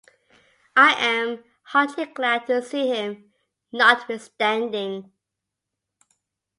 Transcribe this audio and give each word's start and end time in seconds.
I 0.75 0.93
am 0.93 1.43
heartily 1.61 2.07
glad 2.07 2.47
to 2.47 2.63
see 2.63 2.87
him, 2.87 3.31
notwithstanding. 3.71 5.11